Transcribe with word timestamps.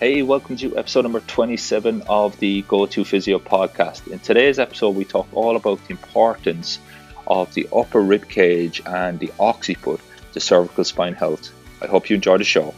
Hey, 0.00 0.22
welcome 0.22 0.56
to 0.58 0.78
episode 0.78 1.02
number 1.02 1.18
27 1.18 2.02
of 2.08 2.38
the 2.38 2.62
Go 2.62 2.86
To 2.86 3.04
Physio 3.04 3.40
podcast. 3.40 4.06
In 4.06 4.20
today's 4.20 4.60
episode, 4.60 4.90
we 4.90 5.04
talk 5.04 5.26
all 5.32 5.56
about 5.56 5.84
the 5.88 5.90
importance 5.90 6.78
of 7.26 7.52
the 7.54 7.68
upper 7.74 8.00
rib 8.00 8.28
cage 8.28 8.80
and 8.86 9.18
the 9.18 9.32
occiput 9.40 10.00
to 10.34 10.38
cervical 10.38 10.84
spine 10.84 11.14
health. 11.14 11.52
I 11.82 11.88
hope 11.88 12.08
you 12.08 12.14
enjoy 12.14 12.38
the 12.38 12.44
show. 12.44 12.72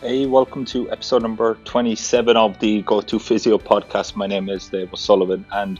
Hey, 0.00 0.24
welcome 0.24 0.64
to 0.64 0.90
episode 0.90 1.20
number 1.20 1.58
27 1.66 2.34
of 2.34 2.58
the 2.60 2.80
Go 2.80 3.02
To 3.02 3.18
Physio 3.18 3.58
podcast. 3.58 4.16
My 4.16 4.26
name 4.26 4.48
is 4.48 4.70
Dave 4.70 4.94
O'Sullivan, 4.94 5.44
and 5.52 5.78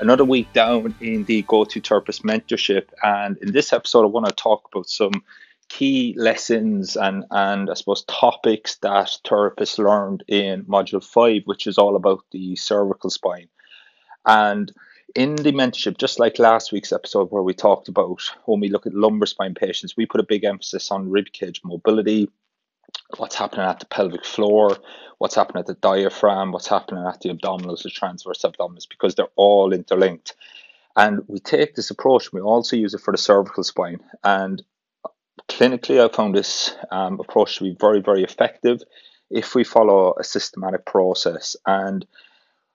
another 0.00 0.24
week 0.24 0.52
down 0.52 0.96
in 1.00 1.22
the 1.26 1.42
Go 1.42 1.64
To 1.64 1.80
Therapist 1.80 2.24
mentorship. 2.24 2.86
And 3.04 3.38
in 3.38 3.52
this 3.52 3.72
episode, 3.72 4.02
I 4.02 4.06
want 4.06 4.26
to 4.26 4.32
talk 4.32 4.68
about 4.72 4.88
some 4.88 5.22
key 5.68 6.14
lessons 6.16 6.96
and 6.96 7.24
and 7.30 7.70
I 7.70 7.74
suppose 7.74 8.04
topics 8.04 8.76
that 8.76 9.18
therapists 9.24 9.78
learned 9.78 10.24
in 10.28 10.64
module 10.64 11.04
five, 11.04 11.42
which 11.44 11.66
is 11.66 11.78
all 11.78 11.96
about 11.96 12.24
the 12.30 12.56
cervical 12.56 13.10
spine. 13.10 13.48
And 14.24 14.72
in 15.14 15.36
the 15.36 15.52
mentorship, 15.52 15.98
just 15.98 16.18
like 16.18 16.38
last 16.38 16.72
week's 16.72 16.92
episode 16.92 17.30
where 17.30 17.42
we 17.42 17.54
talked 17.54 17.88
about 17.88 18.22
when 18.44 18.60
we 18.60 18.68
look 18.68 18.86
at 18.86 18.94
lumbar 18.94 19.26
spine 19.26 19.54
patients, 19.54 19.96
we 19.96 20.06
put 20.06 20.20
a 20.20 20.24
big 20.24 20.44
emphasis 20.44 20.90
on 20.90 21.10
rib 21.10 21.32
cage 21.32 21.60
mobility, 21.64 22.28
what's 23.16 23.36
happening 23.36 23.66
at 23.66 23.80
the 23.80 23.86
pelvic 23.86 24.24
floor, 24.24 24.76
what's 25.18 25.34
happening 25.34 25.60
at 25.60 25.66
the 25.66 25.74
diaphragm, 25.74 26.52
what's 26.52 26.66
happening 26.66 27.06
at 27.06 27.20
the 27.20 27.30
abdominals, 27.30 27.82
the 27.82 27.90
transverse 27.90 28.42
abdominis, 28.42 28.88
because 28.88 29.14
they're 29.14 29.28
all 29.36 29.72
interlinked. 29.72 30.34
And 30.96 31.20
we 31.28 31.38
take 31.38 31.74
this 31.74 31.90
approach, 31.90 32.32
we 32.32 32.40
also 32.40 32.76
use 32.76 32.94
it 32.94 33.00
for 33.00 33.12
the 33.12 33.18
cervical 33.18 33.64
spine. 33.64 34.00
And 34.24 34.62
clinically, 35.48 36.04
I 36.04 36.14
found 36.14 36.34
this 36.34 36.74
um, 36.90 37.20
approach 37.20 37.56
to 37.56 37.64
be 37.64 37.76
very, 37.78 38.00
very 38.00 38.22
effective 38.24 38.82
if 39.30 39.54
we 39.54 39.64
follow 39.64 40.14
a 40.18 40.24
systematic 40.24 40.84
process. 40.84 41.56
And 41.66 42.06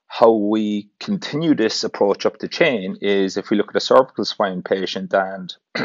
how 0.07 0.31
we 0.31 0.89
continue 0.99 1.55
this 1.55 1.83
approach 1.83 2.25
up 2.25 2.39
the 2.39 2.47
chain 2.47 2.97
is 3.01 3.37
if 3.37 3.49
we 3.49 3.57
look 3.57 3.69
at 3.69 3.75
a 3.77 3.81
cervical 3.81 4.25
spine 4.25 4.61
patient 4.61 5.13
and 5.13 5.55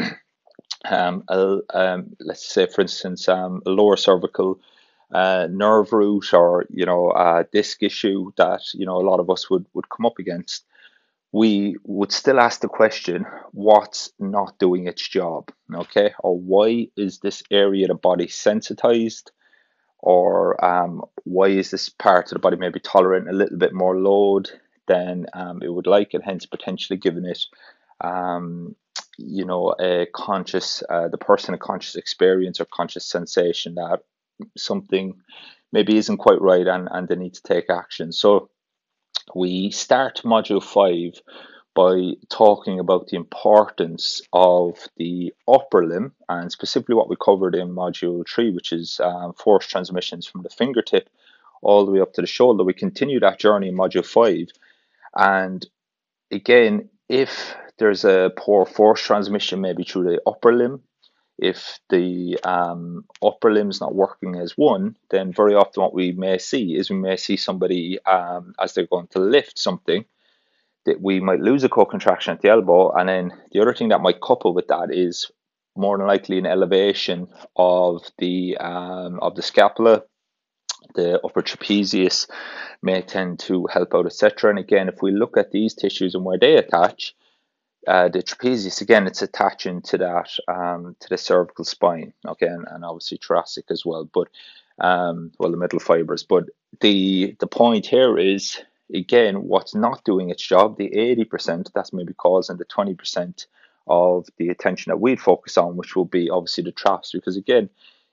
um, 0.85 1.23
a, 1.29 1.59
um, 1.73 2.15
let's 2.19 2.45
say, 2.45 2.67
for 2.67 2.81
instance, 2.81 3.29
um, 3.29 3.61
a 3.65 3.69
lower 3.69 3.95
cervical 3.95 4.59
uh, 5.13 5.47
nerve 5.49 5.93
root 5.93 6.33
or 6.33 6.65
you 6.69 6.85
know 6.85 7.11
a 7.11 7.45
disc 7.51 7.81
issue 7.81 8.31
that 8.35 8.61
you 8.73 8.85
know 8.85 8.97
a 8.97 9.07
lot 9.09 9.21
of 9.21 9.29
us 9.29 9.49
would 9.49 9.65
would 9.73 9.87
come 9.89 10.05
up 10.05 10.19
against 10.19 10.65
we 11.37 11.75
would 11.83 12.11
still 12.11 12.39
ask 12.39 12.61
the 12.61 12.67
question 12.67 13.25
what's 13.51 14.11
not 14.17 14.57
doing 14.57 14.87
its 14.87 15.07
job? 15.07 15.51
Okay 15.83 16.11
or 16.19 16.37
why 16.39 16.87
is 16.97 17.19
this 17.19 17.43
area 17.51 17.85
of 17.85 17.89
the 17.89 17.95
body 17.95 18.27
sensitized? 18.27 19.31
Or 19.99 20.63
um, 20.63 21.03
why 21.25 21.47
is 21.49 21.69
this 21.69 21.89
part 21.89 22.25
of 22.27 22.35
the 22.35 22.39
body 22.39 22.57
maybe 22.57 22.79
tolerant 22.79 23.29
a 23.29 23.33
little 23.33 23.57
bit 23.57 23.73
more 23.73 23.97
load 23.99 24.49
than 24.87 25.27
um, 25.33 25.61
it 25.61 25.71
would 25.71 25.85
like 25.85 26.13
and 26.13 26.23
hence 26.23 26.45
potentially 26.45 26.97
giving 26.97 27.25
it 27.25 27.43
um, 28.01 28.75
you 29.17 29.45
know 29.45 29.75
a 29.79 30.07
conscious 30.13 30.83
uh, 30.89 31.07
the 31.07 31.17
person 31.17 31.53
a 31.53 31.57
conscious 31.57 31.95
experience 31.95 32.59
or 32.59 32.65
conscious 32.65 33.05
sensation 33.05 33.75
that 33.75 33.99
something 34.55 35.13
maybe 35.71 35.97
isn't 35.97 36.17
quite 36.17 36.41
right 36.41 36.67
and, 36.67 36.87
and 36.91 37.07
they 37.07 37.15
need 37.15 37.35
to 37.35 37.43
take 37.43 37.69
action? 37.69 38.11
So 38.11 38.49
we 39.35 39.71
start 39.71 40.21
module 40.23 40.63
five 40.63 41.21
by 41.75 42.13
talking 42.29 42.79
about 42.79 43.07
the 43.07 43.17
importance 43.17 44.21
of 44.33 44.79
the 44.97 45.31
upper 45.47 45.85
limb 45.85 46.11
and 46.27 46.51
specifically 46.51 46.95
what 46.95 47.09
we 47.09 47.15
covered 47.23 47.53
in 47.53 47.69
module 47.69 48.27
three, 48.27 48.49
which 48.49 48.73
is 48.73 48.99
um, 48.99 49.33
force 49.33 49.67
transmissions 49.67 50.25
from 50.25 50.41
the 50.41 50.49
fingertip 50.49 51.07
all 51.61 51.85
the 51.85 51.91
way 51.91 52.01
up 52.01 52.13
to 52.13 52.21
the 52.21 52.27
shoulder. 52.27 52.63
We 52.63 52.73
continue 52.73 53.19
that 53.19 53.39
journey 53.39 53.67
in 53.67 53.75
module 53.75 54.05
five. 54.05 54.47
And 55.15 55.63
again, 56.31 56.89
if 57.07 57.55
there's 57.77 58.05
a 58.05 58.31
poor 58.35 58.65
force 58.65 59.01
transmission, 59.01 59.61
maybe 59.61 59.83
through 59.83 60.03
the 60.05 60.21
upper 60.25 60.53
limb, 60.53 60.81
if 61.37 61.79
the 61.89 62.39
um, 62.43 63.05
upper 63.23 63.51
limb's 63.51 63.79
not 63.79 63.93
working 63.93 64.35
as 64.35 64.53
one, 64.57 64.97
then 65.09 65.31
very 65.31 65.53
often 65.53 65.83
what 65.83 65.93
we 65.93 66.11
may 66.11 66.37
see 66.37 66.75
is 66.75 66.89
we 66.89 66.97
may 66.97 67.17
see 67.17 67.37
somebody 67.37 67.99
um, 68.05 68.53
as 68.59 68.73
they're 68.73 68.87
going 68.87 69.07
to 69.07 69.19
lift 69.19 69.59
something 69.59 70.05
that 70.85 71.01
we 71.01 71.19
might 71.19 71.41
lose 71.41 71.63
a 71.63 71.69
co-contraction 71.69 72.33
at 72.33 72.41
the 72.41 72.49
elbow, 72.49 72.91
and 72.91 73.09
then 73.09 73.33
the 73.51 73.61
other 73.61 73.73
thing 73.73 73.89
that 73.89 74.01
might 74.01 74.21
couple 74.21 74.53
with 74.53 74.67
that 74.67 74.87
is 74.91 75.29
more 75.75 75.97
than 75.97 76.07
likely 76.07 76.39
an 76.39 76.45
elevation 76.45 77.27
of 77.55 78.03
the 78.17 78.57
um, 78.57 79.19
of 79.21 79.35
the 79.35 79.41
scapula. 79.41 80.03
The 80.95 81.19
upper 81.23 81.41
trapezius 81.41 82.27
may 82.81 83.01
tend 83.01 83.39
to 83.39 83.67
help 83.71 83.93
out, 83.93 84.05
etc. 84.05 84.49
And 84.49 84.59
again, 84.59 84.87
if 84.87 85.01
we 85.01 85.11
look 85.11 85.37
at 85.37 85.51
these 85.51 85.73
tissues 85.73 86.15
and 86.15 86.23
where 86.23 86.39
they 86.39 86.55
attach, 86.55 87.13
uh, 87.87 88.09
the 88.09 88.21
trapezius 88.21 88.81
again 88.81 89.07
it's 89.07 89.21
attaching 89.21 89.81
to 89.81 89.97
that 89.97 90.29
um, 90.47 90.95
to 90.99 91.07
the 91.09 91.17
cervical 91.17 91.65
spine 91.65 92.13
okay 92.27 92.47
and, 92.47 92.65
and 92.69 92.83
obviously 92.83 93.17
thoracic 93.25 93.65
as 93.69 93.85
well 93.85 94.09
but 94.13 94.27
um, 94.79 95.31
well 95.39 95.51
the 95.51 95.57
middle 95.57 95.79
fibers 95.79 96.23
but 96.23 96.45
the 96.81 97.35
the 97.39 97.47
point 97.47 97.85
here 97.85 98.17
is 98.17 98.61
again 98.93 99.43
what's 99.43 99.73
not 99.73 100.03
doing 100.03 100.29
its 100.29 100.45
job 100.45 100.77
the 100.77 100.89
80% 100.89 101.71
that's 101.73 101.93
maybe 101.93 102.13
causing 102.13 102.57
the 102.57 102.65
20% 102.65 103.45
of 103.87 104.27
the 104.37 104.49
attention 104.49 104.89
that 104.89 104.99
we'd 104.99 105.21
focus 105.21 105.57
on 105.57 105.77
which 105.77 105.95
will 105.95 106.05
be 106.05 106.29
obviously 106.29 106.63
the 106.63 106.71
traps 106.71 107.11
because 107.13 107.37
again 107.37 107.69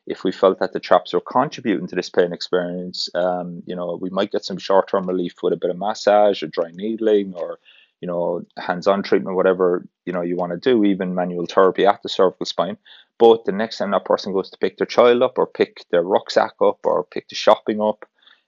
if 0.07 0.23
we 0.23 0.31
felt 0.31 0.61
that 0.61 0.73
the 0.73 0.81
traps 0.81 1.15
are 1.15 1.21
contributing 1.21 1.87
to 1.89 1.97
this 1.97 2.11
pain 2.11 2.33
experience 2.33 3.09
um, 3.17 3.63
you 3.67 3.75
know 3.75 3.99
we 4.01 4.11
might 4.11 4.31
get 4.31 4.45
some 4.45 4.59
short-term 4.59 5.07
relief 5.07 5.35
with 5.43 5.53
a 5.53 5.57
bit 5.57 5.71
of 5.71 5.77
massage 5.77 6.43
or 6.43 6.47
dry 6.47 6.71
needling 6.73 7.35
or 7.35 7.59
you 8.05 8.09
know, 8.09 8.45
hands-on 8.59 9.03
treatment, 9.03 9.35
whatever 9.35 9.89
you 10.05 10.13
know 10.13 10.21
you 10.21 10.37
want 10.37 10.53
to 10.53 10.59
do, 10.59 10.85
even 10.85 11.15
manual 11.15 11.47
therapy 11.47 11.87
at 11.87 12.03
the 12.03 12.11
cervical 12.11 12.45
spine. 12.45 12.77
But 13.19 13.47
the 13.47 13.53
next 13.53 13.79
time 13.79 13.93
that 13.93 14.05
person 14.05 14.35
goes 14.35 14.51
to 14.51 14.59
pick 14.59 14.77
their 14.77 14.87
child 14.87 15.23
up, 15.23 15.39
or 15.39 15.47
pick 15.47 15.87
their 15.91 16.03
rucksack 16.03 16.53
up, 16.61 16.81
or 16.85 17.05
pick 17.05 17.31
the 17.31 17.35
shopping 17.35 17.81
up, 17.81 18.05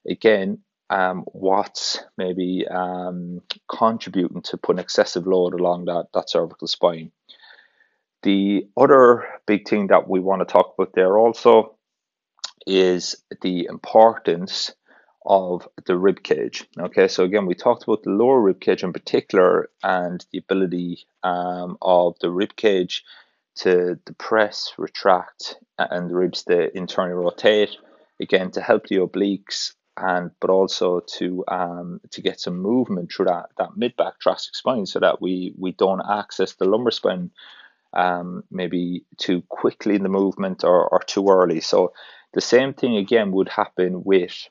again, 0.07 0.59
um, 0.91 1.25
what's 1.33 2.05
maybe 2.19 2.67
um, 2.69 3.41
contributing 3.67 4.43
to 4.43 4.59
put 4.59 4.77
an 4.77 4.81
excessive 4.81 5.27
load 5.27 5.55
along 5.55 5.87
that 5.87 6.09
that 6.13 6.29
cervical 6.29 6.69
spine. 6.69 7.11
The 8.25 8.69
other 8.77 9.25
big 9.47 9.67
thing 9.67 9.87
that 9.87 10.07
we 10.07 10.21
want 10.21 10.47
to 10.47 10.53
talk 10.53 10.75
about 10.77 10.93
there 10.93 11.17
also 11.17 11.79
is 12.67 13.17
the 13.41 13.69
importance 13.71 14.75
of 15.27 15.69
the 15.87 15.97
rib 15.97 16.23
cage. 16.23 16.65
Okay, 16.79 17.09
so 17.09 17.25
again, 17.25 17.47
we 17.47 17.55
talked 17.55 17.83
about 17.83 18.03
the 18.03 18.11
lower 18.11 18.41
rib 18.41 18.61
cage 18.61 18.85
in 18.85 18.93
particular 18.93 19.69
and 19.83 20.25
the 20.33 20.39
ability 20.39 21.07
um, 21.23 21.77
of 21.83 22.15
the 22.21 22.31
rib 22.31 22.55
cage 22.57 23.05
to 23.57 23.99
depress, 24.05 24.73
retract, 24.79 25.57
and 25.79 26.11
the 26.11 26.15
ribs 26.15 26.45
to 26.45 26.77
internally 26.77 27.15
rotate. 27.15 27.77
Again, 28.21 28.51
to 28.53 28.61
help 28.61 28.87
the 28.87 28.97
obliques 28.97 29.75
and 29.97 30.31
but 30.41 30.51
also 30.51 31.01
to 31.01 31.45
um, 31.49 32.01
to 32.11 32.21
get 32.21 32.41
some 32.41 32.59
movement 32.59 33.11
through 33.13 33.27
that 33.27 33.47
that 33.59 33.77
mid 33.77 33.97
back 33.97 34.15
thoracic 34.23 34.55
spine, 34.55 34.87
so 34.87 35.01
that 35.01 35.21
we 35.21 35.55
we 35.59 35.73
don't 35.73 36.03
access 36.09 36.55
the 36.55 36.67
lumbar 36.67 36.91
spine 36.91 37.31
um, 37.93 38.45
maybe 38.51 39.05
too 39.17 39.43
quickly 39.49 39.95
in 39.95 40.03
the 40.03 40.09
movement 40.09 40.65
or, 40.65 40.87
or 40.89 41.01
too 41.01 41.27
early. 41.29 41.61
So 41.61 41.93
the 42.35 42.41
same 42.41 42.75
thing 42.75 42.97
again 42.97 43.33
would 43.33 43.49
happen 43.49 44.05
with 44.05 44.49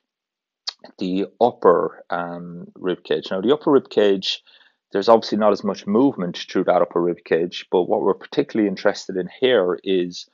the 0.98 1.28
upper 1.42 2.04
um, 2.10 2.68
rib 2.76 3.04
cage. 3.04 3.28
Now, 3.32 3.42
the 3.42 3.54
upper 3.54 3.72
rib 3.72 3.90
cage, 3.90 4.44
there's 4.92 5.10
obviously 5.10 5.38
not 5.38 5.52
as 5.52 5.64
much 5.64 5.88
movement 5.88 6.38
through 6.38 6.66
that 6.66 6.82
upper 6.82 7.02
rib 7.02 7.24
cage, 7.26 7.66
but 7.72 7.84
what 7.84 8.02
we're 8.02 8.14
particularly 8.14 8.70
interested 8.70 9.18
in 9.18 9.30
here 9.40 9.80
is 9.84 10.28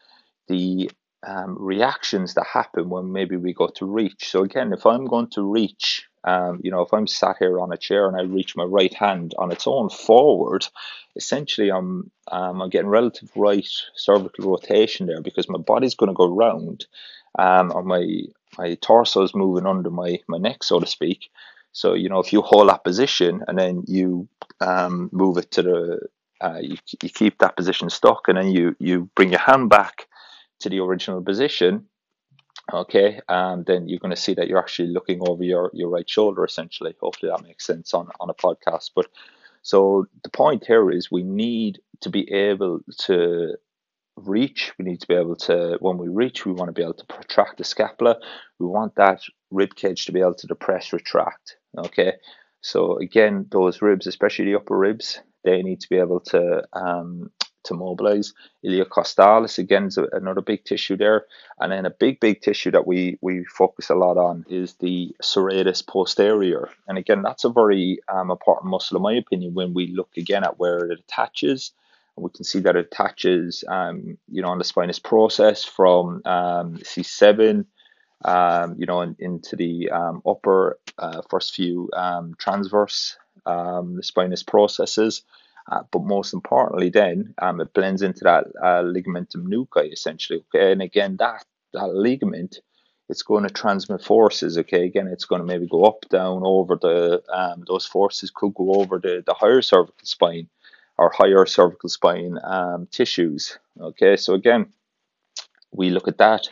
the 0.48 0.90
um, 1.26 1.56
reactions 1.60 2.34
that 2.34 2.48
happen 2.52 2.90
when 2.90 3.12
maybe 3.12 3.38
we 3.38 3.54
go 3.54 3.68
to 3.68 3.86
reach. 3.86 4.30
So 4.30 4.44
again, 4.44 4.74
if 4.74 4.86
I'm 4.86 5.06
going 5.06 5.30
to 5.32 5.44
reach, 5.44 6.08
um, 6.24 6.60
you 6.64 6.72
know, 6.72 6.82
if 6.82 6.94
I'm 6.94 7.08
sat 7.08 7.38
here 7.40 7.60
on 7.60 7.72
a 7.72 7.78
chair 7.78 8.08
and 8.08 8.18
I 8.18 8.24
reach 8.24 8.56
my 8.56 8.64
right 8.64 8.94
hand 8.94 9.34
on 9.38 9.52
its 9.52 9.68
own 9.68 9.90
forward, 9.90 10.66
essentially 11.16 11.70
I'm 11.70 12.12
um, 12.32 12.62
I'm 12.62 12.70
getting 12.70 12.90
relative 12.90 13.30
right 13.36 13.68
cervical 13.96 14.52
rotation 14.52 15.08
there 15.08 15.22
because 15.22 15.50
my 15.50 15.60
body's 15.60 15.96
going 15.96 16.10
to 16.10 16.16
go 16.16 16.28
round, 16.28 16.86
um, 17.38 17.72
or 17.74 17.84
my 17.84 18.06
my 18.58 18.76
torso 18.76 19.24
is 19.24 19.34
moving 19.34 19.66
under 19.66 19.90
my 19.90 20.20
my 20.28 20.38
neck, 20.38 20.64
so 20.64 20.80
to 20.80 20.86
speak. 20.86 21.30
So 21.72 21.94
you 21.94 22.10
know, 22.10 22.20
if 22.20 22.34
you 22.34 22.42
hold 22.42 22.70
that 22.70 22.84
position 22.84 23.44
and 23.48 23.58
then 23.58 23.84
you 23.88 24.28
um, 24.60 25.10
move 25.12 25.38
it 25.38 25.52
to 25.52 25.62
the, 25.62 26.00
uh, 26.42 26.60
you, 26.62 26.78
you 27.02 27.10
keep 27.10 27.40
that 27.40 27.56
position 27.56 27.90
stuck, 27.90 28.28
and 28.28 28.38
then 28.38 28.50
you 28.50 28.76
you 28.80 29.10
bring 29.16 29.30
your 29.32 29.40
hand 29.40 29.70
back 29.70 30.08
to 30.60 30.70
the 30.70 30.80
original 30.80 31.22
position. 31.22 31.86
Okay, 32.72 33.20
and 33.28 33.66
then 33.66 33.88
you're 33.88 34.00
going 34.00 34.16
to 34.16 34.22
see 34.22 34.34
that 34.36 34.48
you're 34.48 34.60
actually 34.60 34.90
looking 34.90 35.20
over 35.28 35.44
your 35.44 35.72
your 35.74 35.90
right 35.90 36.10
shoulder. 36.10 36.44
Essentially, 36.44 36.96
hopefully 37.00 37.32
that 37.32 37.44
makes 37.44 37.66
sense 37.66 37.94
on 37.94 38.10
on 38.20 38.30
a 38.30 38.34
podcast. 38.34 38.92
But 38.96 39.08
so 39.62 40.08
the 40.24 40.30
point 40.30 40.66
here 40.66 40.92
is 40.92 41.12
we 41.12 41.24
need 41.24 41.80
to 42.02 42.10
be 42.10 42.32
able 42.32 42.82
to 43.06 43.56
reach, 44.28 44.74
we 44.78 44.86
need 44.86 45.02
to 45.02 45.08
be 45.08 45.16
able 45.16 45.36
to, 45.36 45.78
when 45.80 45.98
we 45.98 46.08
reach, 46.08 46.46
we 46.46 46.54
want 46.54 46.70
to 46.70 46.74
be 46.74 46.82
able 46.82 46.94
to 46.96 47.06
protract 47.06 47.58
the 47.58 47.64
scapula. 47.64 48.18
We 48.60 48.66
want 48.68 48.96
that 48.96 49.22
rib 49.50 49.76
cage 49.76 50.06
to 50.06 50.12
be 50.12 50.22
able 50.22 50.36
to 50.36 50.48
depress, 50.48 50.94
retract. 50.94 51.58
Okay, 51.78 52.14
so 52.62 52.98
again, 52.98 53.48
those 53.50 53.82
ribs, 53.82 54.08
especially 54.08 54.46
the 54.46 54.56
upper 54.56 54.78
ribs, 54.78 55.20
they 55.44 55.62
need 55.64 55.82
to 55.82 55.90
be 55.90 55.98
able 55.98 56.20
to 56.20 56.64
um, 56.74 57.32
to 57.64 57.74
mobilize. 57.74 58.34
Iliocostalis 58.66 59.58
again 59.58 59.86
is 59.86 59.98
another 59.98 60.42
big 60.42 60.64
tissue 60.66 60.98
there, 60.98 61.26
and 61.60 61.72
then 61.72 61.86
a 61.86 61.92
big 61.92 62.20
big 62.20 62.42
tissue 62.42 62.72
that 62.72 62.88
we 62.88 63.18
we 63.22 63.44
focus 63.46 63.90
a 63.90 63.96
lot 63.96 64.18
on 64.18 64.46
is 64.50 64.76
the 64.76 65.16
serratus 65.24 65.86
posterior, 65.86 66.70
and 66.88 66.98
again 66.98 67.22
that's 67.22 67.44
a 67.44 67.50
very 67.50 68.00
um, 68.08 68.32
important 68.32 68.70
muscle 68.72 68.98
in 68.98 69.04
my 69.04 69.14
opinion 69.14 69.54
when 69.54 69.74
we 69.74 69.88
look 69.88 70.10
again 70.18 70.44
at 70.44 70.60
where 70.60 70.86
it 70.92 71.00
attaches. 71.00 71.72
We 72.22 72.30
can 72.30 72.44
see 72.44 72.60
that 72.60 72.76
it 72.76 72.88
attaches, 72.92 73.64
um, 73.68 74.18
you 74.30 74.42
know, 74.42 74.50
on 74.50 74.58
the 74.58 74.64
spinous 74.64 75.00
process 75.00 75.64
from 75.64 76.22
um, 76.26 76.78
C7 76.78 77.66
um, 78.24 78.76
you 78.78 78.86
know, 78.86 79.02
in, 79.02 79.16
into 79.20 79.56
the 79.56 79.90
um, 79.90 80.22
upper 80.28 80.80
uh, 80.98 81.22
first 81.30 81.56
few 81.56 81.90
um, 81.96 82.36
transverse 82.38 83.18
um, 83.46 83.96
the 83.96 84.04
spinous 84.04 84.44
processes. 84.44 85.24
Uh, 85.72 85.84
but 85.92 86.04
most 86.04 86.34
importantly, 86.34 86.90
then 86.90 87.34
it 87.42 87.74
blends 87.74 88.02
into 88.02 88.24
that 88.24 88.46
uh, 88.62 88.82
ligamentum 88.82 89.46
nuchae 89.48 89.92
essentially. 89.94 90.44
Okay, 90.54 90.72
and 90.72 90.82
again, 90.82 91.18
that 91.18 91.46
that 91.74 91.94
ligament, 91.94 92.60
it's 93.10 93.22
going 93.22 93.44
to 93.44 93.50
transmit 93.50 94.04
forces. 94.04 94.58
Okay, 94.58 94.86
again, 94.86 95.08
it's 95.08 95.26
going 95.26 95.40
to 95.40 95.46
maybe 95.46 95.68
go 95.68 95.84
up, 95.86 96.04
down, 96.10 96.42
over 96.44 96.78
the 96.82 97.22
those 97.68 97.86
forces 97.86 98.32
could 98.32 98.54
go 98.56 98.74
over 98.74 99.00
the 99.00 99.24
the 99.26 99.34
higher 99.34 99.62
cervical 99.62 99.96
spine 100.04 100.50
or 101.02 101.12
higher 101.12 101.46
cervical 101.46 101.90
spine 101.90 102.38
um, 102.44 102.88
tissues. 102.92 103.58
Okay, 103.80 104.16
so 104.16 104.34
again, 104.34 104.72
we 105.72 105.90
look 105.90 106.08
at 106.08 106.18
that 106.20 106.48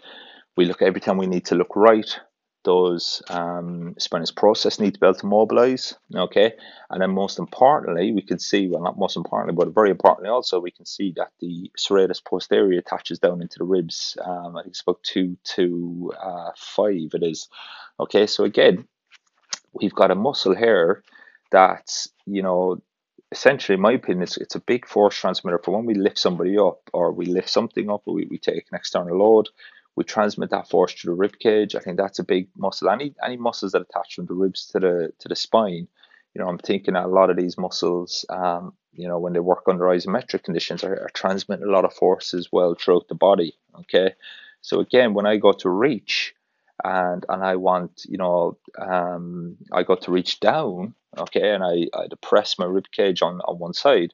we 0.59 0.65
look 0.65 0.81
every 0.81 0.99
time 0.99 1.17
we 1.17 1.25
need 1.25 1.45
to 1.45 1.55
look 1.55 1.73
right. 1.77 2.19
Those 2.65 3.23
um, 3.29 3.95
spinous 3.97 4.31
process 4.31 4.77
need 4.77 4.93
to 4.95 4.99
be 4.99 5.07
able 5.07 5.17
to 5.19 5.25
mobilize. 5.25 5.95
Okay, 6.13 6.51
and 6.89 7.01
then 7.01 7.11
most 7.11 7.39
importantly, 7.39 8.11
we 8.11 8.21
can 8.21 8.39
see 8.39 8.67
well, 8.67 8.83
not 8.83 8.99
most 8.99 9.15
importantly, 9.15 9.55
but 9.55 9.73
very 9.73 9.89
importantly 9.89 10.29
also, 10.29 10.59
we 10.59 10.71
can 10.71 10.85
see 10.85 11.13
that 11.15 11.31
the 11.39 11.71
serratus 11.77 12.21
posterior 12.21 12.79
attaches 12.79 13.19
down 13.19 13.41
into 13.41 13.59
the 13.59 13.63
ribs. 13.63 14.17
Um, 14.21 14.57
I 14.57 14.63
think 14.63 14.73
it's 14.73 14.81
about 14.81 15.01
two 15.01 15.37
to 15.55 16.11
uh, 16.21 16.51
five. 16.57 17.11
It 17.13 17.23
is 17.23 17.47
okay. 17.97 18.27
So 18.27 18.43
again, 18.43 18.85
we've 19.71 19.95
got 19.95 20.11
a 20.11 20.15
muscle 20.15 20.53
here 20.53 21.03
that's 21.51 22.09
you 22.25 22.43
know 22.43 22.81
essentially, 23.31 23.75
in 23.75 23.81
my 23.81 23.93
opinion, 23.93 24.23
it's, 24.23 24.37
it's 24.37 24.55
a 24.55 24.59
big 24.61 24.87
force 24.87 25.15
transmitter 25.15 25.59
for 25.59 25.75
when 25.75 25.85
we 25.85 25.93
lift 25.93 26.17
somebody 26.17 26.57
up 26.57 26.81
or 26.93 27.11
we 27.11 27.25
lift 27.25 27.49
something 27.49 27.89
up 27.89 28.03
or 28.05 28.13
we, 28.13 28.27
we 28.29 28.37
take 28.37 28.65
an 28.71 28.75
external 28.75 29.17
load 29.17 29.49
we 29.99 30.05
transmit 30.05 30.49
that 30.51 30.69
force 30.69 30.93
to 30.93 31.07
the 31.07 31.13
rib 31.13 31.37
cage. 31.39 31.75
I 31.75 31.79
think 31.79 31.97
that's 31.97 32.19
a 32.19 32.23
big 32.23 32.47
muscle. 32.55 32.89
Any 32.89 33.13
any 33.21 33.35
muscles 33.35 33.73
that 33.73 33.81
attach 33.81 34.15
from 34.15 34.27
the 34.27 34.33
ribs 34.33 34.67
to 34.67 34.79
the 34.79 35.11
to 35.19 35.27
the 35.27 35.35
spine, 35.35 35.89
you 36.33 36.41
know, 36.41 36.47
I'm 36.47 36.57
thinking 36.57 36.95
a 36.95 37.05
lot 37.05 37.29
of 37.29 37.35
these 37.35 37.57
muscles, 37.57 38.25
um, 38.29 38.73
you 38.93 39.09
know, 39.09 39.19
when 39.19 39.33
they 39.33 39.41
work 39.41 39.63
under 39.67 39.83
isometric 39.85 40.43
conditions, 40.43 40.85
are, 40.85 40.93
are 40.93 41.11
transmitting 41.13 41.65
a 41.65 41.71
lot 41.71 41.83
of 41.83 41.93
force 41.93 42.33
as 42.33 42.47
well 42.49 42.75
throughout 42.75 43.09
the 43.09 43.15
body. 43.15 43.57
Okay, 43.81 44.13
so 44.61 44.79
again, 44.79 45.13
when 45.13 45.25
I 45.25 45.35
go 45.35 45.51
to 45.51 45.69
reach, 45.69 46.33
and 46.81 47.25
and 47.27 47.43
I 47.43 47.57
want, 47.57 48.05
you 48.07 48.17
know, 48.17 48.57
um, 48.77 49.57
I 49.73 49.83
go 49.83 49.95
to 49.95 50.11
reach 50.13 50.39
down, 50.39 50.95
okay, 51.17 51.53
and 51.53 51.63
I, 51.63 51.87
I 51.97 52.07
depress 52.07 52.59
my 52.59 52.65
rib 52.65 52.85
cage 52.91 53.21
on 53.21 53.41
on 53.41 53.59
one 53.59 53.73
side 53.73 54.13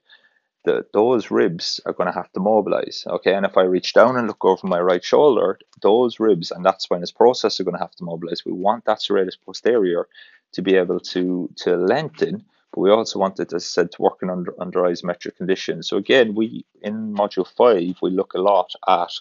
the, 0.65 0.86
those 0.94 1.31
ribs 1.31 1.80
are 1.86 1.94
going 1.94 2.07
to 2.07 2.13
have 2.13 2.31
to 2.33 2.39
mobilize. 2.39 3.06
Okay, 3.07 3.33
and 3.33 3.45
if 3.45 3.56
I 3.57 3.62
reach 3.62 3.94
down 3.94 4.18
and 4.18 4.27
look 4.27 4.44
over 4.44 4.68
my 4.68 4.81
right 4.81 5.03
shoulder, 5.03 5.59
those 5.81 6.19
ribs 6.19 6.51
and 6.51 6.65
that 6.65 6.81
spinous 6.81 7.12
process 7.12 7.59
are 7.59 7.63
going 7.63 7.77
to 7.77 7.83
have 7.83 7.95
to 7.95 8.03
mobilize. 8.03 8.44
We 8.44 8.51
want 8.51 8.86
that 8.86 9.00
serratus 9.00 9.38
posterior 9.44 10.07
to 10.53 10.62
be 10.62 10.75
able 10.75 11.00
to 11.00 11.50
to 11.57 11.77
lengthen, 11.77 12.44
but 12.71 12.81
we 12.81 12.89
also 12.89 13.19
want 13.19 13.39
it, 13.39 13.53
as 13.53 13.63
I 13.63 13.68
said, 13.68 13.92
to 13.92 14.01
work 14.01 14.19
in 14.21 14.30
under, 14.30 14.53
under 14.59 14.81
isometric 14.81 15.38
conditions. 15.38 15.88
So 15.88 15.97
again, 15.97 16.36
we 16.36 16.65
in 16.81 17.13
module 17.13 17.47
five 17.47 17.95
we 18.01 18.09
look 18.09 18.33
a 18.33 18.42
lot 18.42 18.71
at 18.88 19.12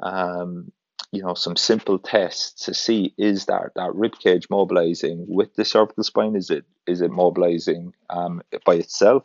um, 0.00 0.70
you 1.12 1.22
know 1.22 1.34
some 1.34 1.56
simple 1.56 1.98
tests 1.98 2.64
to 2.66 2.74
see 2.74 3.14
is 3.18 3.46
that 3.46 3.72
that 3.74 3.94
rib 3.94 4.18
cage 4.18 4.48
mobilizing 4.48 5.24
with 5.28 5.54
the 5.54 5.64
cervical 5.64 6.04
spine 6.04 6.36
is 6.36 6.50
it 6.50 6.64
is 6.86 7.00
it 7.00 7.10
mobilizing 7.10 7.92
um, 8.10 8.42
by 8.64 8.74
itself 8.74 9.24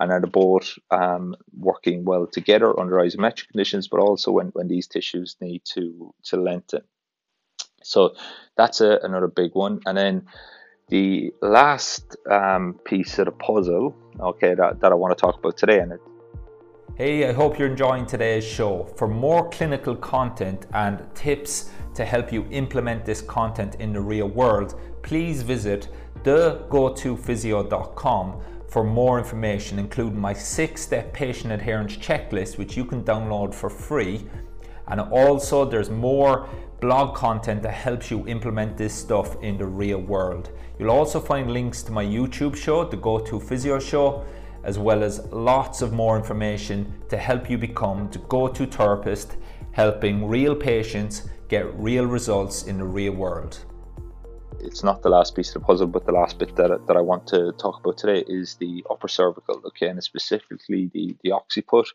and 0.00 0.12
are 0.12 0.20
the 0.20 0.26
both 0.26 0.78
um, 0.90 1.34
working 1.58 2.04
well 2.04 2.26
together 2.26 2.78
under 2.78 2.96
isometric 2.96 3.48
conditions, 3.48 3.88
but 3.88 4.00
also 4.00 4.30
when, 4.30 4.48
when 4.48 4.68
these 4.68 4.86
tissues 4.86 5.36
need 5.40 5.62
to, 5.64 6.14
to 6.24 6.36
lengthen. 6.36 6.82
So 7.82 8.14
that's 8.56 8.80
a, 8.80 8.98
another 9.02 9.26
big 9.26 9.54
one. 9.54 9.80
And 9.86 9.98
then 9.98 10.26
the 10.88 11.32
last 11.42 12.16
um, 12.30 12.78
piece 12.84 13.18
of 13.18 13.26
the 13.26 13.32
puzzle, 13.32 13.96
okay, 14.20 14.54
that, 14.54 14.80
that 14.80 14.92
I 14.92 14.94
want 14.94 15.16
to 15.16 15.20
talk 15.20 15.38
about 15.38 15.56
today, 15.56 15.80
and 15.80 15.92
it, 15.92 16.00
Hey, 16.98 17.26
I 17.28 17.32
hope 17.32 17.58
you're 17.60 17.68
enjoying 17.68 18.06
today's 18.06 18.44
show. 18.44 18.92
For 18.96 19.06
more 19.06 19.48
clinical 19.50 19.94
content 19.94 20.66
and 20.74 21.00
tips 21.14 21.70
to 21.94 22.04
help 22.04 22.32
you 22.32 22.44
implement 22.50 23.04
this 23.04 23.22
content 23.22 23.76
in 23.76 23.92
the 23.92 24.00
real 24.00 24.26
world, 24.26 24.74
please 25.02 25.42
visit 25.42 25.86
thegotophysio.com 26.24 28.40
for 28.66 28.82
more 28.82 29.16
information, 29.16 29.78
including 29.78 30.18
my 30.18 30.32
six 30.32 30.82
step 30.82 31.12
patient 31.12 31.52
adherence 31.52 31.96
checklist, 31.96 32.58
which 32.58 32.76
you 32.76 32.84
can 32.84 33.04
download 33.04 33.54
for 33.54 33.70
free. 33.70 34.26
And 34.88 35.00
also, 35.00 35.64
there's 35.64 35.90
more 35.90 36.48
blog 36.80 37.14
content 37.14 37.62
that 37.62 37.74
helps 37.74 38.10
you 38.10 38.26
implement 38.26 38.76
this 38.76 38.92
stuff 38.92 39.40
in 39.40 39.56
the 39.56 39.66
real 39.66 40.00
world. 40.00 40.50
You'll 40.80 40.90
also 40.90 41.20
find 41.20 41.52
links 41.52 41.84
to 41.84 41.92
my 41.92 42.04
YouTube 42.04 42.56
show, 42.56 42.82
the 42.82 42.96
Go 42.96 43.20
To 43.20 43.38
Physio 43.38 43.78
Show, 43.78 44.24
as 44.64 44.78
well 44.78 45.02
as 45.02 45.24
lots 45.32 45.82
of 45.82 45.92
more 45.92 46.16
information 46.16 46.92
to 47.08 47.16
help 47.16 47.48
you 47.50 47.58
become 47.58 48.08
the 48.10 48.18
go 48.18 48.48
to 48.48 48.66
therapist, 48.66 49.36
helping 49.72 50.26
real 50.26 50.54
patients 50.54 51.28
get 51.48 51.72
real 51.78 52.06
results 52.06 52.64
in 52.64 52.78
the 52.78 52.84
real 52.84 53.12
world 53.12 53.64
it's 54.60 54.82
not 54.82 55.02
the 55.02 55.08
last 55.08 55.34
piece 55.34 55.48
of 55.48 55.54
the 55.54 55.66
puzzle, 55.66 55.86
but 55.86 56.06
the 56.06 56.12
last 56.12 56.38
bit 56.38 56.56
that, 56.56 56.86
that 56.86 56.96
I 56.96 57.00
want 57.00 57.26
to 57.28 57.52
talk 57.52 57.80
about 57.80 57.98
today 57.98 58.24
is 58.26 58.54
the 58.56 58.84
upper 58.90 59.08
cervical, 59.08 59.60
okay, 59.66 59.88
and 59.88 60.02
specifically 60.02 60.90
the, 60.92 61.16
the 61.22 61.32
occiput 61.32 61.86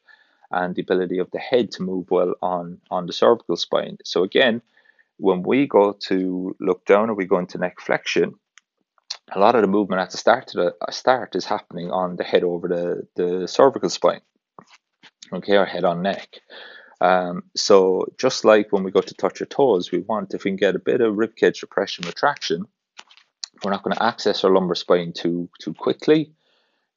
and 0.51 0.75
the 0.75 0.81
ability 0.81 1.19
of 1.19 1.31
the 1.31 1.39
head 1.39 1.71
to 1.71 1.83
move 1.83 2.11
well 2.11 2.33
on, 2.41 2.79
on 2.91 3.05
the 3.05 3.13
cervical 3.13 3.57
spine. 3.57 3.97
So 4.03 4.23
again, 4.23 4.61
when 5.17 5.43
we 5.43 5.67
go 5.67 5.93
to 5.93 6.55
look 6.59 6.85
down 6.85 7.09
or 7.09 7.15
we 7.15 7.25
go 7.25 7.37
into 7.37 7.57
neck 7.57 7.79
flexion, 7.79 8.35
a 9.31 9.39
lot 9.39 9.55
of 9.55 9.61
the 9.61 9.67
movement 9.67 10.01
at 10.01 10.11
the 10.11 10.17
start 10.17 10.51
the 10.53 10.75
start 10.91 11.35
is 11.35 11.45
happening 11.45 11.91
on 11.91 12.15
the 12.15 12.23
head 12.23 12.43
over 12.43 12.67
the, 12.67 13.07
the 13.15 13.47
cervical 13.47 13.89
spine, 13.89 14.21
okay, 15.31 15.57
or 15.57 15.65
head 15.65 15.85
on 15.85 16.01
neck. 16.01 16.39
Um, 17.01 17.43
so 17.55 18.05
just 18.17 18.45
like 18.45 18.71
when 18.71 18.83
we 18.83 18.91
go 18.91 19.01
to 19.01 19.13
touch 19.13 19.41
our 19.41 19.47
toes, 19.47 19.91
we 19.91 19.99
want 19.99 20.33
if 20.33 20.43
we 20.43 20.51
can 20.51 20.57
get 20.57 20.75
a 20.75 20.79
bit 20.79 21.01
of 21.01 21.15
ribcage 21.15 21.59
depression 21.59 22.05
retraction, 22.05 22.65
we're 23.63 23.71
not 23.71 23.83
going 23.83 23.95
to 23.95 24.03
access 24.03 24.43
our 24.43 24.51
lumbar 24.51 24.75
spine 24.75 25.13
too 25.13 25.49
too 25.59 25.73
quickly. 25.73 26.33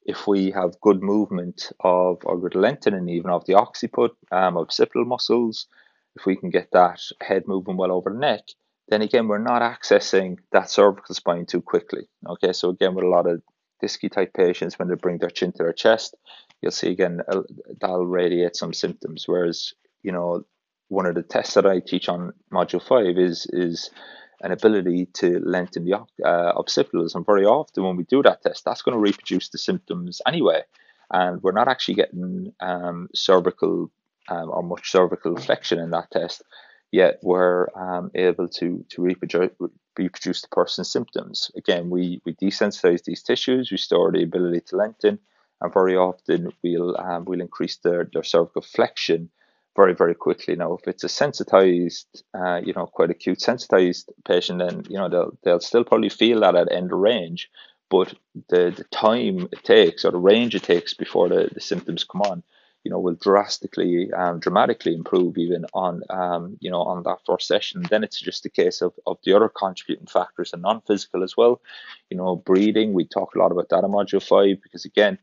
If 0.05 0.25
we 0.25 0.51
have 0.51 0.79
good 0.79 1.01
movement 1.01 1.71
of 1.81 2.19
or 2.23 2.39
good 2.39 2.55
lengthening 2.55 3.09
even 3.09 3.31
of 3.31 3.45
the 3.45 3.55
occiput, 3.55 4.15
um, 4.31 4.57
occipital 4.57 5.03
muscles, 5.03 5.67
if 6.15 6.25
we 6.25 6.37
can 6.37 6.49
get 6.49 6.71
that 6.71 7.01
head 7.19 7.43
moving 7.45 7.75
well 7.75 7.91
over 7.91 8.09
the 8.09 8.17
neck, 8.17 8.43
then 8.89 9.01
again 9.01 9.27
we're 9.27 9.37
not 9.37 9.61
accessing 9.61 10.37
that 10.51 10.69
cervical 10.69 11.15
spine 11.15 11.45
too 11.45 11.61
quickly. 11.61 12.07
Okay, 12.27 12.53
so 12.53 12.69
again 12.69 12.95
with 12.95 13.05
a 13.05 13.09
lot 13.09 13.27
of 13.27 13.41
disky 13.83 14.11
type 14.11 14.33
patients, 14.33 14.79
when 14.79 14.87
they 14.87 14.95
bring 14.95 15.17
their 15.19 15.29
chin 15.29 15.51
to 15.51 15.63
their 15.63 15.73
chest, 15.73 16.15
you'll 16.61 16.71
see 16.71 16.89
again 16.89 17.21
uh, 17.27 17.41
that'll 17.79 18.05
radiate 18.05 18.55
some 18.55 18.73
symptoms. 18.73 19.27
Whereas 19.27 19.73
you 20.03 20.11
know, 20.11 20.45
one 20.89 21.05
of 21.05 21.15
the 21.15 21.23
tests 21.23 21.55
that 21.55 21.65
I 21.65 21.79
teach 21.79 22.09
on 22.09 22.33
module 22.51 22.81
five 22.81 23.17
is 23.17 23.47
is 23.51 23.89
an 24.41 24.51
ability 24.51 25.07
to 25.13 25.39
lengthen 25.39 25.83
the 25.83 25.95
uh, 25.95 26.53
occipitals, 26.53 27.15
and 27.15 27.25
very 27.25 27.45
often 27.45 27.83
when 27.83 27.97
we 27.97 28.03
do 28.03 28.21
that 28.23 28.41
test, 28.43 28.65
that's 28.65 28.83
going 28.83 28.93
to 28.93 28.99
reproduce 28.99 29.49
the 29.49 29.57
symptoms 29.57 30.21
anyway, 30.27 30.61
and 31.11 31.41
we're 31.41 31.51
not 31.51 31.67
actually 31.67 31.95
getting 31.95 32.53
um, 32.59 33.09
cervical 33.15 33.91
um, 34.29 34.49
or 34.49 34.63
much 34.63 34.91
cervical 34.91 35.35
flexion 35.37 35.79
in 35.79 35.89
that 35.91 36.11
test, 36.11 36.43
yet 36.91 37.19
we're 37.21 37.67
um, 37.75 38.11
able 38.15 38.47
to 38.47 38.85
to 38.89 39.01
reproduce 39.01 39.51
reproduce 39.97 40.41
the 40.41 40.47
person's 40.49 40.91
symptoms. 40.91 41.51
Again, 41.55 41.89
we 41.89 42.21
we 42.25 42.33
desensitize 42.33 43.03
these 43.03 43.23
tissues, 43.23 43.71
restore 43.71 44.11
the 44.11 44.23
ability 44.23 44.61
to 44.67 44.77
lengthen, 44.77 45.19
and 45.61 45.73
very 45.73 45.95
often 45.95 46.51
we'll 46.63 46.99
um, 46.99 47.25
we'll 47.25 47.41
increase 47.41 47.77
their, 47.77 48.09
their 48.11 48.23
cervical 48.23 48.61
flexion 48.61 49.29
very, 49.77 49.93
very 49.93 50.15
quickly. 50.15 50.55
Now, 50.55 50.73
if 50.73 50.87
it's 50.87 51.03
a 51.03 51.07
sensitized, 51.07 52.23
uh, 52.33 52.59
you 52.63 52.73
know, 52.73 52.87
quite 52.87 53.11
acute 53.11 53.39
sensitized 53.39 54.09
patient, 54.25 54.57
then, 54.59 54.83
you 54.89 54.97
know, 54.97 55.07
they'll, 55.07 55.37
they'll 55.43 55.59
still 55.59 55.83
probably 55.83 56.09
feel 56.09 56.39
that 56.39 56.55
at 56.55 56.71
end 56.71 56.91
range, 56.91 57.49
but 57.89 58.13
the, 58.49 58.73
the 58.75 58.83
time 58.85 59.47
it 59.51 59.63
takes 59.63 60.03
or 60.03 60.11
the 60.11 60.17
range 60.17 60.55
it 60.55 60.63
takes 60.63 60.95
before 60.95 61.29
the, 61.29 61.49
the 61.53 61.61
symptoms 61.61 62.03
come 62.03 62.21
on, 62.23 62.43
you 62.87 62.91
know, 62.91 62.99
will 62.99 63.15
drastically, 63.15 64.13
um, 64.13 64.39
dramatically 64.39 64.93
improve 64.93 65.37
even 65.37 65.65
on, 65.73 66.03
um, 66.09 66.55
you 66.61 66.71
know, 66.71 66.83
on 66.83 67.03
that 67.03 67.17
first 67.25 67.45
session. 67.45 67.83
Then 67.89 68.01
it's 68.01 68.17
just 68.17 68.45
a 68.45 68.49
case 68.49 68.81
of, 68.81 68.93
of 69.05 69.17
the 69.25 69.33
other 69.33 69.49
contributing 69.49 70.07
factors 70.07 70.53
and 70.53 70.61
non-physical 70.61 71.21
as 71.21 71.35
well. 71.35 71.59
You 72.09 72.15
know, 72.15 72.37
breathing, 72.37 72.93
we 72.93 73.03
talk 73.03 73.35
a 73.35 73.39
lot 73.39 73.51
about 73.51 73.67
that 73.71 73.83
in 73.83 73.91
Module 73.91 74.23
5 74.23 74.63
because, 74.63 74.85
again, 74.85 75.19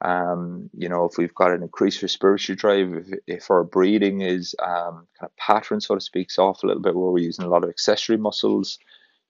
um, 0.00 0.68
you 0.76 0.88
know, 0.88 1.04
if 1.04 1.16
we've 1.16 1.36
got 1.36 1.52
an 1.52 1.62
increased 1.62 2.02
respiratory 2.02 2.56
drive, 2.56 2.92
if, 2.92 3.18
if 3.28 3.48
our 3.48 3.62
breathing 3.62 4.22
is 4.22 4.56
um, 4.60 5.06
kind 5.16 5.30
of 5.30 5.36
pattern, 5.36 5.80
so 5.80 5.94
to 5.94 6.00
speak, 6.00 6.36
off 6.36 6.64
a 6.64 6.66
little 6.66 6.82
bit, 6.82 6.96
where 6.96 7.12
we're 7.12 7.18
using 7.20 7.44
a 7.44 7.48
lot 7.48 7.62
of 7.62 7.70
accessory 7.70 8.16
muscles, 8.16 8.80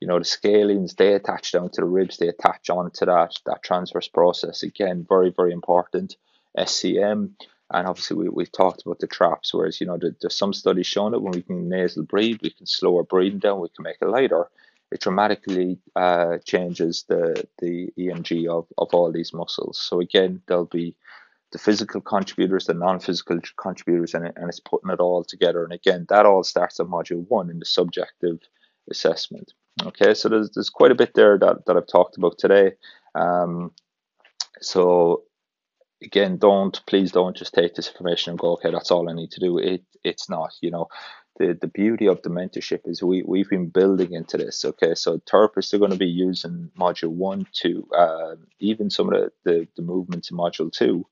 you 0.00 0.08
know, 0.08 0.18
the 0.18 0.24
scalenes, 0.24 0.96
they 0.96 1.12
attach 1.12 1.52
down 1.52 1.68
to 1.68 1.82
the 1.82 1.86
ribs, 1.86 2.16
they 2.16 2.28
attach 2.28 2.70
onto 2.70 3.04
that, 3.04 3.34
that 3.44 3.62
transverse 3.62 4.08
process. 4.08 4.62
Again, 4.62 5.04
very, 5.06 5.28
very 5.36 5.52
important. 5.52 6.16
SCM, 6.56 7.32
and 7.72 7.86
obviously 7.86 8.16
we, 8.16 8.28
we've 8.28 8.52
talked 8.52 8.82
about 8.84 8.98
the 8.98 9.06
traps, 9.06 9.54
whereas, 9.54 9.80
you 9.80 9.86
know, 9.86 9.96
the, 9.96 10.14
there's 10.20 10.36
some 10.36 10.52
studies 10.52 10.86
showing 10.86 11.12
that 11.12 11.20
when 11.20 11.32
we 11.32 11.42
can 11.42 11.68
nasal 11.68 12.04
breathe, 12.04 12.38
we 12.42 12.50
can 12.50 12.66
slow 12.66 12.96
our 12.96 13.02
breathing 13.02 13.38
down, 13.38 13.60
we 13.60 13.68
can 13.74 13.82
make 13.82 13.96
it 14.00 14.08
lighter. 14.08 14.48
It 14.92 15.00
dramatically 15.00 15.78
uh, 15.96 16.38
changes 16.44 17.04
the, 17.08 17.46
the 17.58 17.88
EMG 17.98 18.46
of, 18.48 18.66
of 18.78 18.88
all 18.92 19.10
these 19.10 19.32
muscles. 19.32 19.78
So 19.78 20.00
again, 20.00 20.42
there'll 20.46 20.66
be 20.66 20.94
the 21.52 21.58
physical 21.58 22.00
contributors, 22.00 22.66
the 22.66 22.74
non-physical 22.74 23.40
contributors, 23.56 24.14
and, 24.14 24.26
and 24.36 24.48
it's 24.48 24.60
putting 24.60 24.90
it 24.90 25.00
all 25.00 25.24
together. 25.24 25.64
And 25.64 25.72
again, 25.72 26.06
that 26.10 26.26
all 26.26 26.44
starts 26.44 26.78
at 26.80 26.86
module 26.86 27.24
one 27.28 27.50
in 27.50 27.58
the 27.58 27.64
subjective 27.64 28.40
assessment. 28.90 29.52
Okay, 29.82 30.14
so 30.14 30.28
there's 30.28 30.50
there's 30.50 30.70
quite 30.70 30.92
a 30.92 30.96
bit 30.96 31.14
there 31.14 31.38
that, 31.38 31.66
that 31.66 31.76
I've 31.76 31.86
talked 31.86 32.16
about 32.16 32.38
today. 32.38 32.72
Um, 33.14 33.72
so 34.60 35.22
again, 36.04 36.36
don't 36.38 36.80
please 36.86 37.12
don't 37.12 37.36
just 37.36 37.54
take 37.54 37.74
this 37.74 37.88
information 37.88 38.30
and 38.30 38.38
go, 38.38 38.52
okay, 38.52 38.70
that's 38.70 38.90
all 38.90 39.08
I 39.08 39.14
need 39.14 39.32
to 39.32 39.40
do. 39.40 39.58
It 39.58 39.82
it's 40.02 40.28
not, 40.28 40.52
you 40.60 40.70
know. 40.70 40.88
The, 41.36 41.58
the 41.60 41.66
beauty 41.66 42.06
of 42.06 42.22
the 42.22 42.30
mentorship 42.30 42.82
is 42.84 43.02
we, 43.02 43.24
we've 43.26 43.50
been 43.50 43.66
building 43.68 44.12
into 44.12 44.36
this. 44.36 44.64
Okay, 44.64 44.94
so 44.94 45.18
therapists 45.18 45.74
are 45.74 45.78
going 45.78 45.90
to 45.90 45.96
be 45.96 46.06
using 46.06 46.70
module 46.78 47.08
one, 47.08 47.48
two, 47.52 47.88
uh, 47.92 48.36
even 48.60 48.88
some 48.88 49.12
of 49.12 49.14
the, 49.14 49.32
the, 49.42 49.68
the 49.74 49.82
movements 49.82 50.30
in 50.30 50.36
module 50.36 50.70
two, 50.70 51.04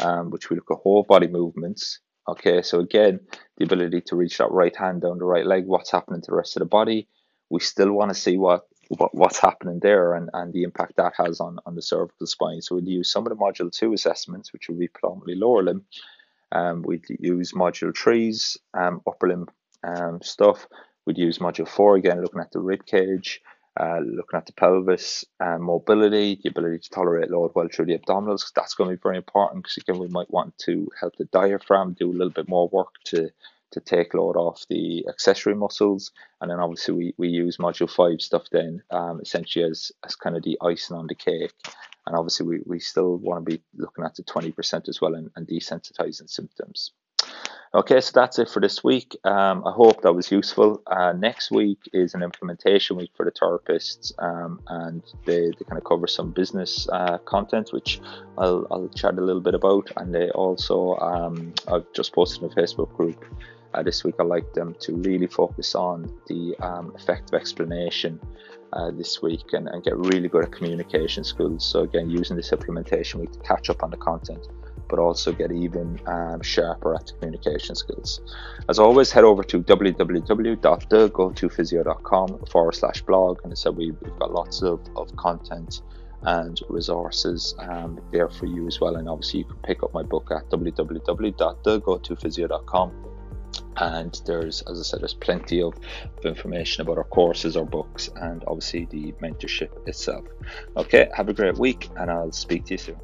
um, 0.00 0.28
which 0.28 0.50
we 0.50 0.56
look 0.56 0.70
at 0.70 0.76
whole 0.76 1.04
body 1.04 1.26
movements. 1.26 2.00
Okay, 2.28 2.60
so 2.60 2.80
again, 2.80 3.20
the 3.56 3.64
ability 3.64 4.02
to 4.02 4.16
reach 4.16 4.36
that 4.36 4.50
right 4.50 4.76
hand 4.76 5.00
down 5.00 5.16
the 5.16 5.24
right 5.24 5.46
leg, 5.46 5.64
what's 5.64 5.90
happening 5.90 6.20
to 6.20 6.30
the 6.30 6.36
rest 6.36 6.54
of 6.56 6.60
the 6.60 6.66
body, 6.66 7.08
we 7.48 7.60
still 7.60 7.92
want 7.92 8.10
to 8.10 8.14
see 8.14 8.36
what, 8.36 8.66
what 8.98 9.14
what's 9.14 9.38
happening 9.38 9.80
there 9.80 10.14
and, 10.14 10.30
and 10.34 10.52
the 10.52 10.64
impact 10.64 10.96
that 10.96 11.14
has 11.16 11.40
on, 11.40 11.58
on 11.66 11.74
the 11.74 11.82
cervical 11.82 12.26
spine. 12.26 12.60
So 12.60 12.74
we'll 12.74 12.84
use 12.84 13.10
some 13.10 13.26
of 13.26 13.30
the 13.30 13.42
module 13.42 13.72
two 13.72 13.92
assessments, 13.92 14.52
which 14.52 14.68
will 14.68 14.76
be 14.76 14.88
predominantly 14.88 15.34
lower 15.34 15.62
limb. 15.62 15.84
Um, 16.52 16.82
we'd 16.82 17.04
use 17.08 17.52
module 17.52 17.96
threes, 17.96 18.58
um, 18.74 19.00
upper 19.06 19.28
limb 19.28 19.48
um, 19.82 20.20
stuff. 20.22 20.66
We'd 21.06 21.18
use 21.18 21.38
module 21.38 21.66
four 21.66 21.96
again, 21.96 22.20
looking 22.20 22.40
at 22.40 22.52
the 22.52 22.60
rib 22.60 22.84
cage, 22.84 23.40
uh, 23.80 24.00
looking 24.00 24.36
at 24.36 24.46
the 24.46 24.52
pelvis, 24.52 25.24
uh, 25.40 25.58
mobility, 25.58 26.38
the 26.42 26.50
ability 26.50 26.80
to 26.80 26.90
tolerate 26.90 27.30
load 27.30 27.52
well 27.54 27.68
through 27.72 27.86
the 27.86 27.98
abdominals. 27.98 28.52
That's 28.54 28.74
going 28.74 28.90
to 28.90 28.96
be 28.96 29.00
very 29.02 29.16
important 29.16 29.64
because 29.64 29.78
again, 29.78 29.98
we 29.98 30.08
might 30.08 30.30
want 30.30 30.56
to 30.66 30.88
help 31.00 31.16
the 31.16 31.24
diaphragm 31.26 31.94
do 31.98 32.10
a 32.10 32.12
little 32.12 32.30
bit 32.30 32.48
more 32.48 32.68
work 32.68 32.94
to 33.06 33.30
to 33.72 33.80
take 33.80 34.14
load 34.14 34.36
off 34.36 34.64
the 34.68 35.06
accessory 35.08 35.54
muscles. 35.54 36.12
And 36.40 36.50
then 36.50 36.60
obviously 36.60 36.94
we, 36.94 37.14
we 37.16 37.28
use 37.28 37.56
module 37.56 37.90
five 37.90 38.20
stuff 38.20 38.44
then 38.50 38.82
um, 38.90 39.20
essentially 39.20 39.64
as, 39.64 39.92
as 40.04 40.14
kind 40.14 40.36
of 40.36 40.42
the 40.42 40.58
icing 40.62 40.96
on 40.96 41.06
the 41.06 41.14
cake. 41.14 41.52
And 42.06 42.16
obviously 42.16 42.46
we, 42.46 42.60
we 42.66 42.78
still 42.78 43.16
want 43.16 43.44
to 43.44 43.56
be 43.56 43.62
looking 43.76 44.04
at 44.04 44.14
the 44.14 44.22
20% 44.22 44.88
as 44.88 45.00
well 45.00 45.14
and, 45.14 45.30
and 45.36 45.46
desensitizing 45.46 46.28
symptoms. 46.28 46.92
Okay, 47.74 48.02
so 48.02 48.10
that's 48.14 48.38
it 48.38 48.50
for 48.50 48.60
this 48.60 48.84
week. 48.84 49.16
Um, 49.24 49.66
I 49.66 49.72
hope 49.72 50.02
that 50.02 50.12
was 50.12 50.30
useful. 50.30 50.82
Uh, 50.86 51.12
next 51.12 51.50
week 51.50 51.78
is 51.94 52.12
an 52.12 52.22
implementation 52.22 52.96
week 52.98 53.12
for 53.16 53.24
the 53.24 53.30
therapists, 53.30 54.12
um, 54.22 54.60
and 54.66 55.02
they, 55.24 55.46
they 55.46 55.64
kind 55.66 55.78
of 55.78 55.84
cover 55.84 56.06
some 56.06 56.32
business 56.32 56.86
uh, 56.92 57.16
content, 57.24 57.72
which 57.72 57.98
I'll, 58.36 58.66
I'll 58.70 58.88
chat 58.88 59.16
a 59.16 59.22
little 59.22 59.40
bit 59.40 59.54
about. 59.54 59.90
And 59.96 60.14
they 60.14 60.28
also, 60.30 60.96
um, 60.96 61.54
I've 61.66 61.90
just 61.94 62.12
posted 62.12 62.42
in 62.42 62.50
a 62.50 62.54
Facebook 62.54 62.94
group 62.94 63.24
uh, 63.74 63.82
this 63.82 64.04
week, 64.04 64.14
I 64.18 64.24
like 64.24 64.52
them 64.52 64.76
to 64.80 64.96
really 64.96 65.26
focus 65.26 65.74
on 65.74 66.12
the 66.26 66.54
um, 66.60 66.92
effective 66.94 67.32
explanation 67.34 68.20
uh, 68.72 68.90
this 68.90 69.22
week 69.22 69.52
and, 69.52 69.68
and, 69.68 69.84
get 69.84 69.94
really 69.96 70.28
good 70.28 70.44
at 70.44 70.52
communication 70.52 71.24
skills. 71.24 71.64
So, 71.64 71.80
again, 71.80 72.08
using 72.08 72.36
this 72.36 72.52
implementation 72.52 73.20
week 73.20 73.32
to 73.32 73.38
catch 73.40 73.68
up 73.68 73.82
on 73.82 73.90
the 73.90 73.98
content, 73.98 74.46
but 74.88 74.98
also 74.98 75.30
get 75.32 75.52
even 75.52 76.00
um, 76.06 76.40
sharper 76.40 76.94
at 76.94 77.12
communication 77.18 77.74
skills. 77.74 78.22
As 78.68 78.78
always, 78.78 79.10
head 79.10 79.24
over 79.24 79.42
to 79.44 79.62
www.thegotophysio.com 79.62 82.44
forward 82.50 82.74
slash 82.74 83.02
blog. 83.02 83.40
And 83.44 83.52
I 83.52 83.54
said 83.54 83.76
we, 83.76 83.88
have 83.88 84.18
got 84.18 84.32
lots 84.32 84.62
of, 84.62 84.80
of 84.96 85.14
content 85.16 85.82
and 86.22 86.58
resources 86.68 87.54
um, 87.58 88.00
there 88.10 88.30
for 88.30 88.46
you 88.46 88.66
as 88.66 88.80
well. 88.80 88.96
And 88.96 89.06
obviously, 89.08 89.40
you 89.40 89.46
can 89.46 89.56
pick 89.64 89.82
up 89.82 89.92
my 89.92 90.02
book 90.02 90.30
at 90.30 90.48
www.thegotophysio.com 90.48 93.11
and 93.76 94.20
there's 94.26 94.62
as 94.62 94.78
i 94.78 94.82
said 94.82 95.00
there's 95.00 95.14
plenty 95.14 95.62
of, 95.62 95.74
information 96.24 96.82
about 96.82 96.98
our 96.98 97.04
courses 97.04 97.56
our 97.56 97.64
books 97.64 98.08
and 98.16 98.44
obviously 98.46 98.86
the 98.86 99.12
mentorship 99.22 99.70
itself. 99.88 100.24
Okay 100.76 101.08
have 101.14 101.28
a 101.28 101.32
great 101.34 101.58
week 101.58 101.90
and 101.96 102.10
i'll 102.10 102.32
speak 102.32 102.64
to 102.66 102.74
you 102.74 102.78
soon 102.78 103.00